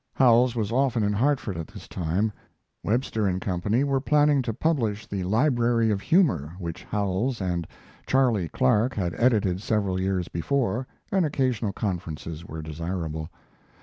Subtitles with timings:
[0.15, 2.31] Howells was often in Hartford at this time.
[2.81, 3.61] Webster & Co.
[3.85, 7.67] were planning to publish The Library of Humor, which Howells and
[8.07, 13.29] "Charley" Clark had edited several years before, and occasional conferences were desirable.